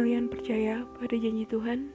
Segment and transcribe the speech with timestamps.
[0.00, 1.92] Kalian percaya pada janji Tuhan?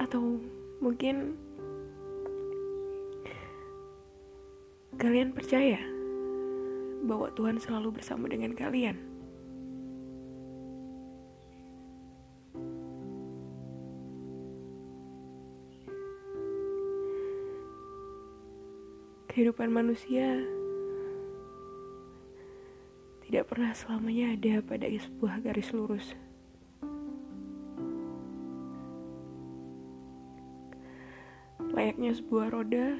[0.00, 0.40] Atau
[0.80, 1.36] mungkin
[4.96, 5.84] kalian percaya
[7.04, 8.96] bahwa Tuhan selalu bersama dengan kalian?
[19.28, 20.40] Kehidupan manusia
[23.52, 26.16] pernah selamanya ada pada sebuah garis lurus.
[31.60, 32.96] Layaknya sebuah roda,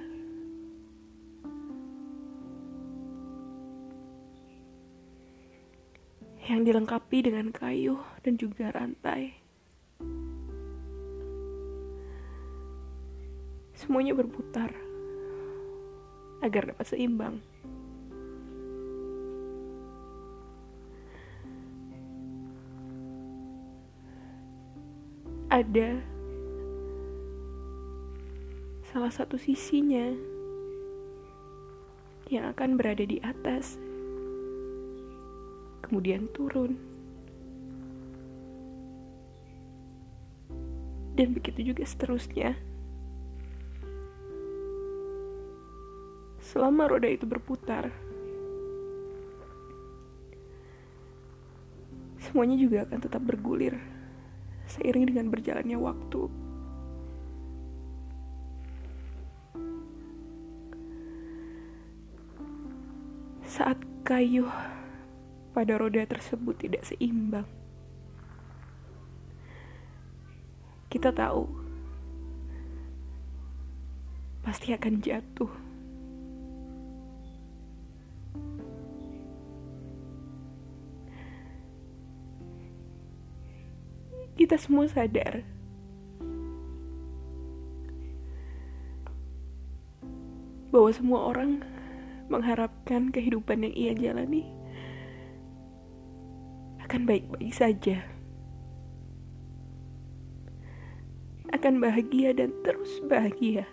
[6.44, 9.32] yang dilengkapi dengan kayu dan juga rantai.
[13.72, 14.68] Semuanya berputar
[16.44, 17.40] agar dapat seimbang.
[25.52, 26.00] Ada
[28.88, 30.08] salah satu sisinya
[32.32, 33.76] yang akan berada di atas,
[35.84, 36.80] kemudian turun,
[41.20, 42.56] dan begitu juga seterusnya.
[46.42, 47.88] selama roda itu berputar.
[52.20, 53.91] Semuanya juga akan tetap bergulir
[54.72, 56.22] seiring dengan berjalannya waktu.
[63.44, 64.48] Saat kayu
[65.52, 67.44] pada roda tersebut tidak seimbang,
[70.88, 71.44] kita tahu
[74.40, 75.71] pasti akan jatuh.
[84.52, 85.40] Kita semua sadar
[90.68, 91.64] bahwa semua orang
[92.28, 94.44] mengharapkan kehidupan yang ia jalani
[96.84, 98.04] akan baik-baik saja.
[101.56, 103.64] Akan bahagia dan terus bahagia.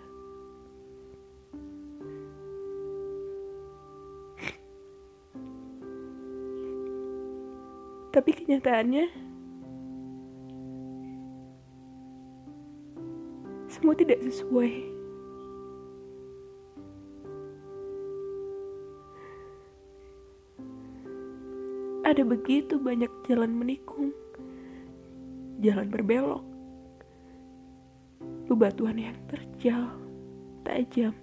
[8.16, 9.29] Tapi kenyataannya
[13.80, 14.72] semua tidak sesuai.
[22.04, 24.12] Ada begitu banyak jalan menikung,
[25.64, 26.44] jalan berbelok,
[28.52, 29.88] bebatuan yang terjal,
[30.60, 31.16] tajam.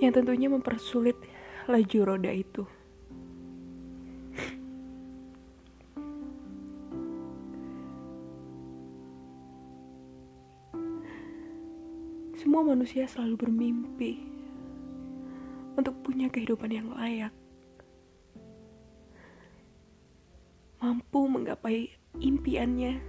[0.00, 1.20] Yang tentunya mempersulit
[1.68, 2.77] laju roda itu.
[12.48, 14.24] Semua manusia selalu bermimpi
[15.76, 17.28] untuk punya kehidupan yang layak,
[20.80, 23.04] mampu menggapai impiannya,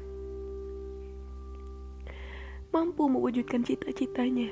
[2.76, 4.52] mampu mewujudkan cita-citanya.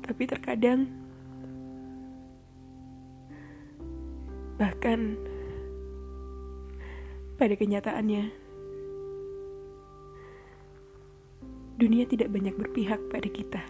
[0.00, 0.88] Tapi terkadang,
[4.56, 5.20] bahkan
[7.36, 8.47] pada kenyataannya,
[11.78, 13.62] dunia tidak banyak berpihak pada kita.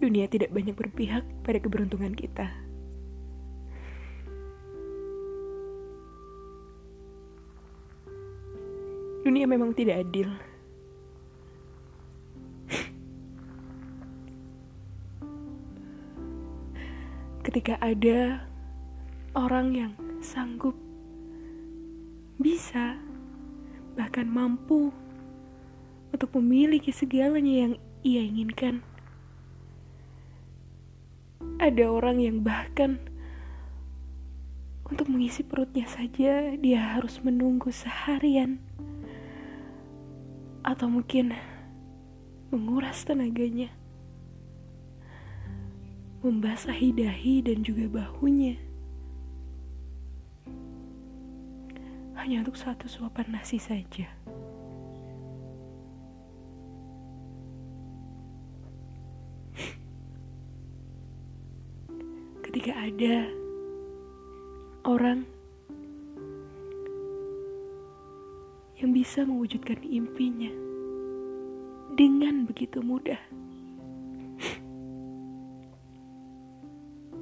[0.00, 2.48] Dunia tidak banyak berpihak pada keberuntungan kita.
[9.28, 10.32] Dunia memang tidak adil.
[17.44, 18.48] Ketika ada
[19.36, 19.92] orang yang
[20.24, 20.72] sanggup
[22.40, 22.96] bisa
[23.98, 24.94] bahkan mampu
[26.14, 27.72] untuk memiliki segalanya yang
[28.06, 28.86] ia inginkan.
[31.58, 33.02] Ada orang yang bahkan
[34.86, 38.62] untuk mengisi perutnya saja dia harus menunggu seharian
[40.62, 41.34] atau mungkin
[42.54, 43.68] menguras tenaganya
[46.24, 48.67] membasahi dahi dan juga bahunya
[52.18, 54.10] hanya untuk satu suapan nasi saja.
[62.42, 63.30] Ketika ada
[64.82, 65.22] orang
[68.82, 70.50] yang bisa mewujudkan impinya
[71.94, 73.18] dengan begitu mudah.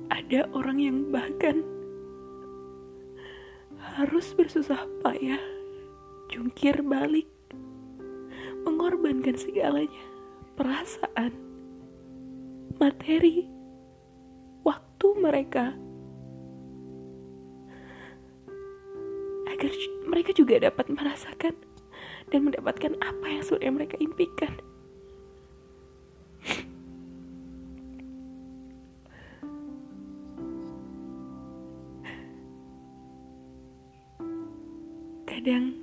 [0.09, 1.76] Ada orang yang bahkan
[3.97, 5.41] harus bersusah payah,
[6.29, 7.25] jungkir balik,
[8.69, 10.05] mengorbankan segalanya,
[10.53, 11.33] perasaan,
[12.77, 13.49] materi,
[14.69, 15.73] waktu mereka
[19.49, 19.73] agar
[20.05, 21.57] mereka juga dapat merasakan
[22.29, 24.61] dan mendapatkan apa yang sudah mereka impikan.
[35.47, 35.79] Kadang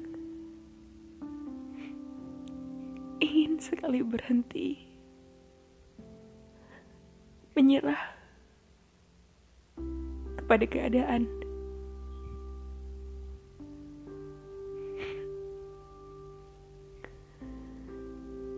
[3.24, 4.76] ingin sekali berhenti,
[7.56, 8.12] menyerah
[10.36, 11.32] kepada keadaan.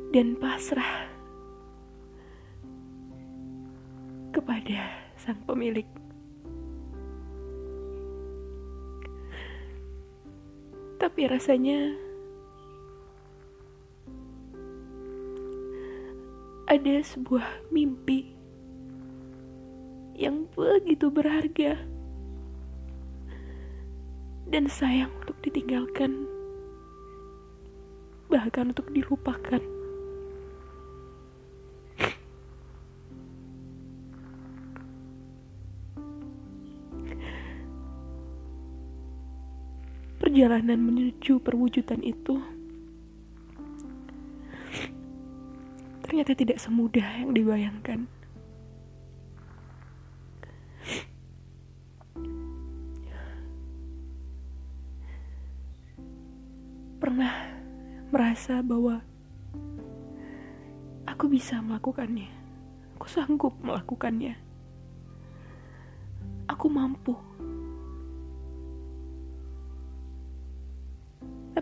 [0.09, 1.05] dan pasrah
[4.33, 4.89] kepada
[5.21, 5.85] sang pemilik.
[11.15, 11.95] Tapi rasanya
[16.67, 18.35] ada sebuah mimpi
[20.19, 21.79] yang begitu berharga
[24.51, 26.27] dan sayang untuk ditinggalkan,
[28.27, 29.74] bahkan untuk dilupakan.
[40.35, 42.35] Perjalanan menuju perwujudan itu
[46.03, 48.03] ternyata tidak semudah yang dibayangkan.
[56.99, 57.31] Pernah
[58.11, 58.99] merasa bahwa
[61.07, 62.27] aku bisa melakukannya,
[62.99, 64.35] aku sanggup melakukannya,
[66.51, 67.15] aku mampu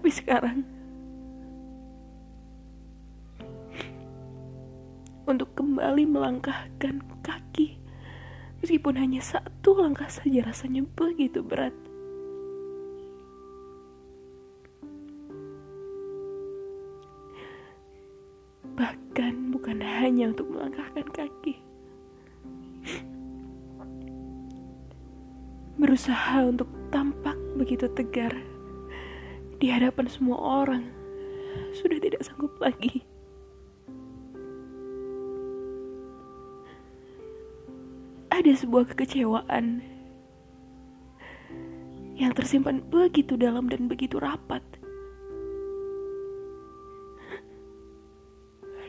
[0.04, 0.68] Tapi sekarang
[5.24, 7.80] untuk kembali melangkahkan kaki
[8.60, 11.72] meskipun hanya satu langkah saja rasanya begitu berat.
[18.76, 21.64] Bahkan bukan hanya untuk melangkahkan kaki.
[25.80, 28.36] Berusaha untuk tampak begitu tegar
[29.64, 30.36] di hadapan semua
[30.68, 30.84] orang
[31.72, 33.00] sudah tidak sanggup lagi.
[38.28, 39.80] Ada sebuah kekecewaan
[42.20, 44.60] yang tersimpan begitu dalam dan begitu rapat.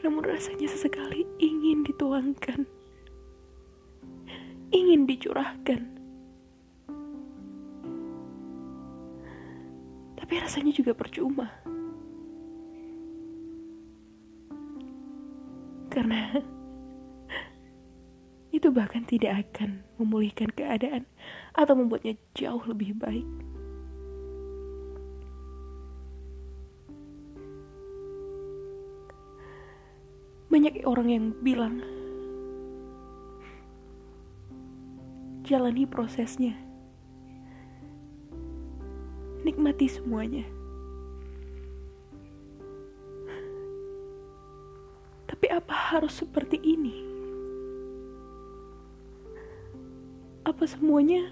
[0.03, 2.67] Namun rasanya sesekali ingin dituangkan,
[4.75, 6.04] ingin dicurahkan.
[10.25, 11.53] Tapi rasanya juga percuma.
[15.93, 16.32] Karena
[18.56, 21.05] itu bahkan tidak akan memulihkan keadaan
[21.53, 23.29] atau membuatnya jauh lebih baik.
[30.48, 31.84] Banyak orang yang bilang,
[35.44, 36.64] jalani prosesnya
[39.55, 40.43] nikmati semuanya.
[45.31, 47.06] Tapi apa harus seperti ini?
[50.43, 51.31] Apa semuanya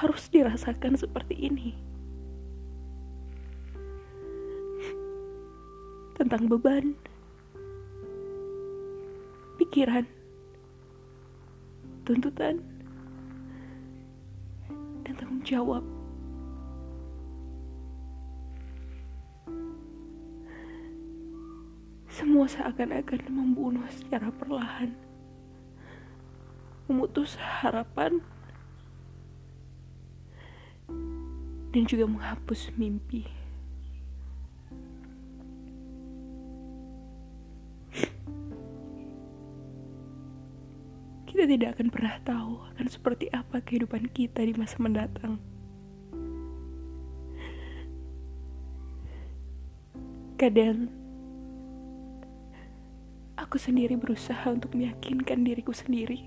[0.00, 1.76] harus dirasakan seperti ini?
[6.16, 6.96] Tentang beban,
[9.60, 10.08] pikiran,
[12.08, 12.64] tuntutan,
[15.04, 15.99] dan tanggung jawab.
[22.30, 24.94] Semua seakan-akan membunuh secara perlahan.
[26.86, 28.22] Memutus harapan
[31.74, 33.26] dan juga menghapus mimpi.
[41.26, 45.42] Kita tidak akan pernah tahu akan seperti apa kehidupan kita di masa mendatang.
[50.38, 50.99] Kadang
[53.50, 56.22] aku sendiri berusaha untuk meyakinkan diriku sendiri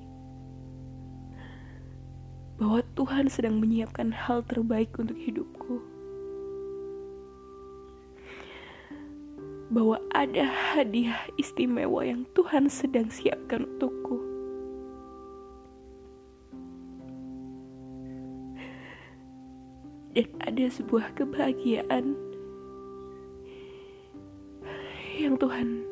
[2.60, 5.80] bahwa Tuhan sedang menyiapkan hal terbaik untuk hidupku.
[9.72, 14.20] bahwa ada hadiah istimewa yang Tuhan sedang siapkan untukku.
[20.14, 22.14] Dan ada sebuah kebahagiaan
[25.18, 25.83] yang Tuhan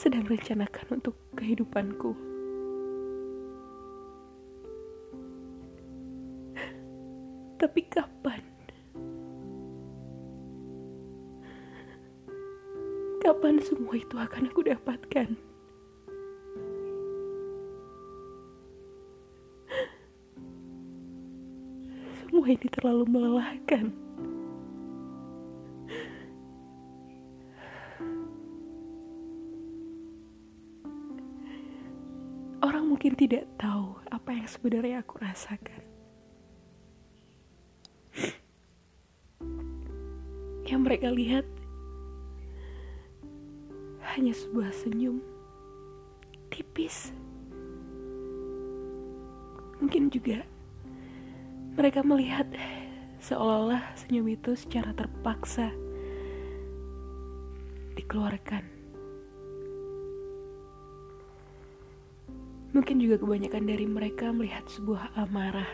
[0.00, 2.16] sedang rencanakan untuk kehidupanku.
[7.60, 8.40] Tapi kapan?
[13.20, 15.36] Kapan semua itu akan aku dapatkan?
[22.24, 23.92] Semua ini terlalu melelahkan.
[32.60, 35.80] Orang mungkin tidak tahu apa yang sebenarnya aku rasakan.
[40.68, 41.48] Yang mereka lihat
[44.12, 45.24] hanya sebuah senyum
[46.52, 47.16] tipis.
[49.80, 50.44] Mungkin juga
[51.80, 52.44] mereka melihat
[53.24, 55.72] seolah-olah senyum itu secara terpaksa
[57.96, 58.79] dikeluarkan.
[62.80, 65.68] Mungkin juga kebanyakan dari mereka melihat sebuah amarah,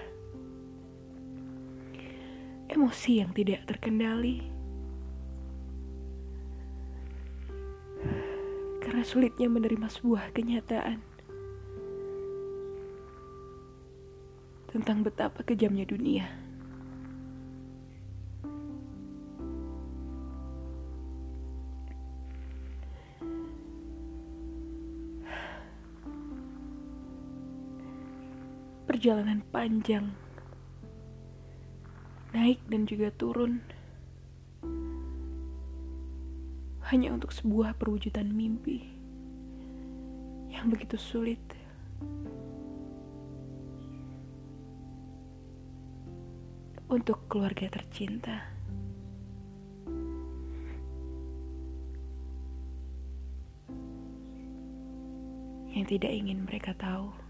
[2.67, 4.43] emosi yang tidak terkendali.
[8.83, 10.99] Karena sulitnya menerima sebuah kenyataan.
[14.75, 16.27] Tentang betapa kejamnya dunia.
[28.97, 30.09] Perjalanan panjang,
[32.33, 33.61] naik dan juga turun
[36.89, 38.89] hanya untuk sebuah perwujudan mimpi
[40.49, 41.37] yang begitu sulit.
[46.89, 48.49] Untuk keluarga tercinta.
[55.77, 57.26] Yang tidak ingin mereka tahu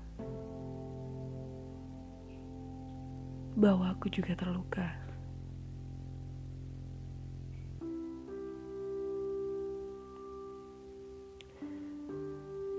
[3.56, 4.84] bahwa aku juga terluka.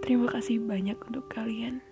[0.06, 1.84] Terima kasih banyak untuk kalian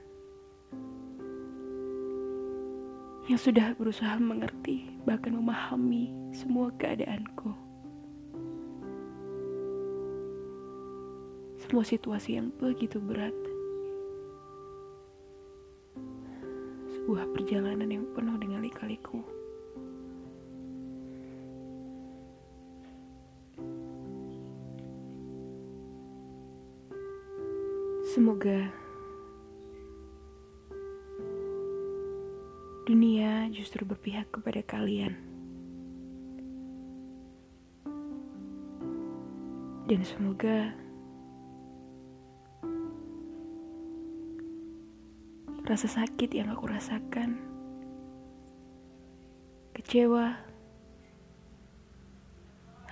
[3.25, 7.51] yang sudah berusaha mengerti, bahkan memahami semua keadaanku.
[11.65, 13.44] Semua situasi yang begitu berat.
[17.05, 19.21] Sebuah perjalanan yang penuh dengan lika-liku.
[28.09, 28.74] Semoga
[32.89, 35.13] dunia justru berpihak kepada kalian.
[39.85, 40.74] Dan semoga
[45.65, 47.41] rasa sakit yang aku rasakan,
[49.74, 50.38] kecewa,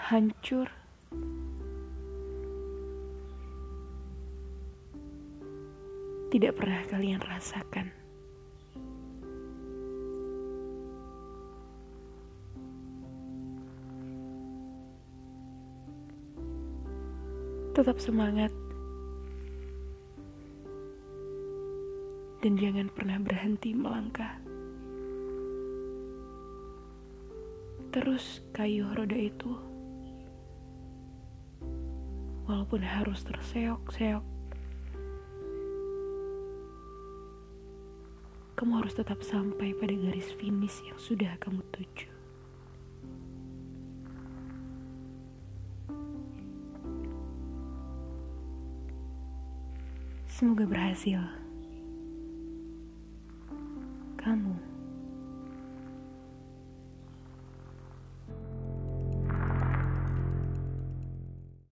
[0.10, 0.66] hancur,
[6.34, 7.94] tidak pernah kalian rasakan.
[17.78, 18.63] Tetap semangat
[22.44, 24.36] dan jangan pernah berhenti melangkah.
[27.96, 29.56] Terus kayu roda itu,
[32.44, 34.26] walaupun harus terseok-seok,
[38.60, 42.12] kamu harus tetap sampai pada garis finish yang sudah kamu tuju.
[50.28, 51.43] Semoga berhasil.